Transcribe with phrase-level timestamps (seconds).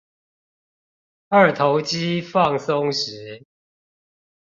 [1.29, 3.45] 二頭肌放鬆時